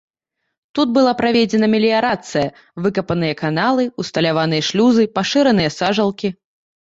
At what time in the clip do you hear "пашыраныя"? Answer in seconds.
5.19-5.69